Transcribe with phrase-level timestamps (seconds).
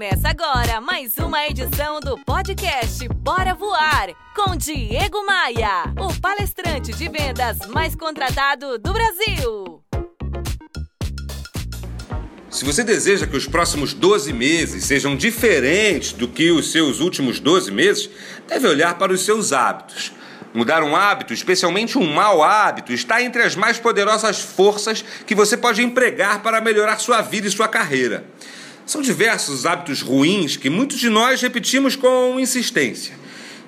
[0.00, 7.06] Começa agora mais uma edição do podcast Bora Voar com Diego Maia, o palestrante de
[7.06, 9.84] vendas mais contratado do Brasil.
[12.48, 17.38] Se você deseja que os próximos 12 meses sejam diferentes do que os seus últimos
[17.38, 18.08] 12 meses,
[18.48, 20.14] deve olhar para os seus hábitos.
[20.54, 25.58] Mudar um hábito, especialmente um mau hábito, está entre as mais poderosas forças que você
[25.58, 28.24] pode empregar para melhorar sua vida e sua carreira.
[28.90, 33.14] São diversos os hábitos ruins que muitos de nós repetimos com insistência.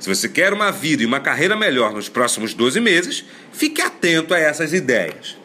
[0.00, 4.34] Se você quer uma vida e uma carreira melhor nos próximos 12 meses, fique atento
[4.34, 5.36] a essas ideias.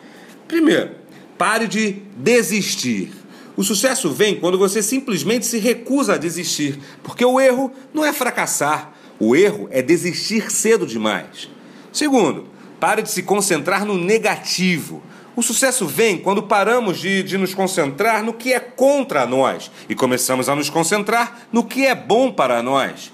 [0.48, 0.96] Primeiro,
[1.38, 3.12] pare de desistir.
[3.56, 8.12] O sucesso vem quando você simplesmente se recusa a desistir, porque o erro não é
[8.12, 11.48] fracassar, o erro é desistir cedo demais.
[11.94, 12.48] Segundo,
[12.80, 15.04] pare de se concentrar no negativo.
[15.38, 19.94] O sucesso vem quando paramos de, de, nos concentrar no que é contra nós e
[19.94, 23.14] começamos a nos concentrar no que é bom para nós.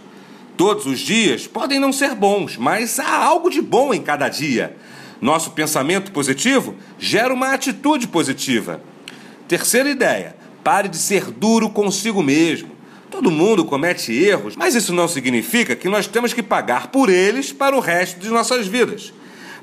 [0.56, 4.74] Todos os dias podem não ser bons, mas há algo de bom em cada dia.
[5.20, 8.82] Nosso pensamento positivo gera uma atitude positiva.
[9.46, 12.72] Terceira ideia: pare de ser duro consigo mesmo.
[13.12, 17.52] Todo mundo comete erros, mas isso não significa que nós temos que pagar por eles
[17.52, 19.12] para o resto de nossas vidas.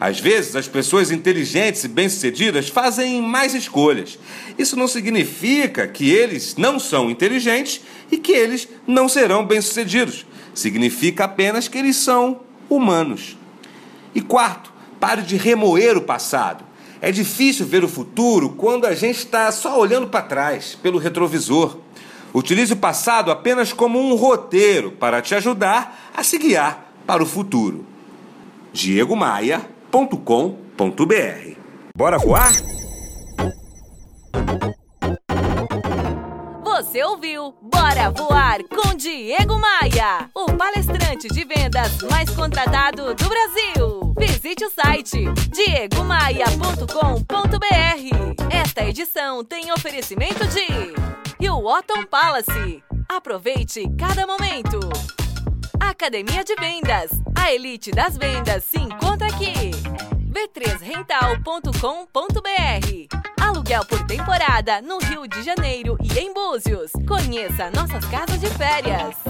[0.01, 4.19] Às vezes, as pessoas inteligentes e bem-sucedidas fazem mais escolhas.
[4.59, 10.25] Isso não significa que eles não são inteligentes e que eles não serão bem-sucedidos.
[10.55, 12.41] Significa apenas que eles são
[12.71, 13.37] humanos.
[14.15, 16.65] E quarto, pare de remoer o passado.
[17.03, 21.77] É difícil ver o futuro quando a gente está só olhando para trás, pelo retrovisor.
[22.33, 27.27] Utilize o passado apenas como um roteiro para te ajudar a se guiar para o
[27.27, 27.85] futuro.
[29.91, 31.57] diegomaia.com.br
[31.97, 32.53] Bora voar?
[36.65, 44.15] Você ouviu Bora Voar com Diego Maia, o palestrante de vendas mais contratado do Brasil.
[44.19, 48.47] Visite o site diegomaia.com.br.
[48.51, 50.95] Esta edição tem oferecimento de
[51.45, 52.83] Hilton Palace.
[53.09, 54.79] Aproveite cada momento.
[55.81, 57.11] Academia de Vendas.
[57.35, 59.40] A elite das vendas se encontra aqui.
[60.51, 66.91] b3rental.com.br Aluguel por temporada no Rio de Janeiro e em Búzios.
[67.07, 69.30] Conheça nossas casas de férias.